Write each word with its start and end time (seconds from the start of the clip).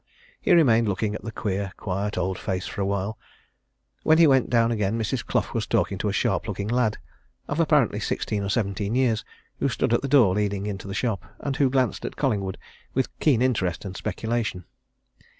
He 0.41 0.51
remained 0.51 0.87
looking 0.89 1.13
at 1.13 1.21
the 1.23 1.31
queer, 1.31 1.73
quiet, 1.77 2.17
old 2.17 2.39
face 2.39 2.65
for 2.65 2.81
a 2.81 2.85
while; 2.87 3.19
when 4.01 4.17
he 4.17 4.25
went 4.25 4.49
down 4.49 4.71
again, 4.71 4.97
Mrs. 4.97 5.23
Clough 5.23 5.51
was 5.53 5.67
talking 5.67 5.99
to 5.99 6.09
a 6.09 6.11
sharp 6.11 6.47
looking 6.47 6.67
lad, 6.67 6.97
of 7.47 7.59
apparently 7.59 7.99
sixteen 7.99 8.41
or 8.43 8.49
seventeen 8.49 8.95
years, 8.95 9.23
who 9.59 9.69
stood 9.69 9.93
at 9.93 10.01
the 10.01 10.07
door 10.07 10.33
leading 10.33 10.65
into 10.65 10.87
the 10.87 10.95
shop, 10.95 11.23
and 11.39 11.57
who 11.57 11.69
glanced 11.69 12.03
at 12.03 12.15
Collingwood 12.15 12.57
with 12.95 13.15
keen 13.19 13.43
interest 13.43 13.85
and 13.85 13.95
speculation. 13.95 14.65